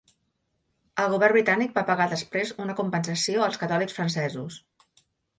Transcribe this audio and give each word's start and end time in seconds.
El 1.01 1.09
govern 1.15 1.33
britànic 1.35 1.75
va 1.75 1.83
pagar 1.89 2.07
després 2.13 2.53
una 2.63 2.75
compensació 2.79 3.43
als 3.49 3.59
catòlics 3.65 3.99
francesos. 3.99 4.57